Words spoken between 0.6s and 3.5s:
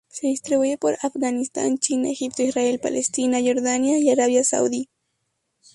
por Afganistán, China, Egipto, Israel, Palestina,